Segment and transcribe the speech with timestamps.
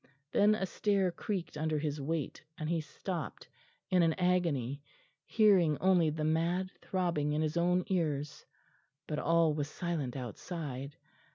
[0.31, 3.47] Then a stair creaked under his weight; and he stopped
[3.91, 4.81] in an agony,
[5.27, 8.43] hearing only the mad throbbing in his own ears.
[9.05, 10.95] But all was silent outside.